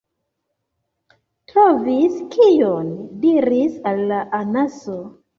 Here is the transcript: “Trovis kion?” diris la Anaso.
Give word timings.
“Trovis 1.51 2.15
kion?” 2.35 2.87
diris 3.25 3.77
la 4.13 4.23
Anaso. 4.39 4.97